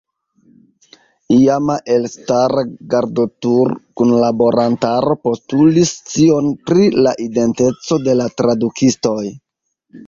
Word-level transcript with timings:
Iama 1.35 1.75
elstara 1.95 2.63
Gardotur-kunlaborantaro 2.95 5.17
postulis 5.29 5.93
scion 6.01 6.51
pri 6.71 6.89
la 7.07 7.15
identeco 7.29 8.01
de 8.11 8.17
la 8.23 8.27
tradukistoj. 8.43 9.21